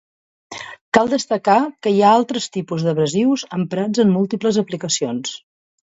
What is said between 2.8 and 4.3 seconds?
d'abrasius emprats en